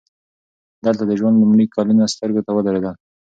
[0.85, 2.95] دلته د ژوند لومړي کلونه سترګو ته ودرېدل